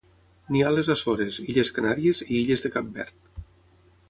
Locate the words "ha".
0.63-0.69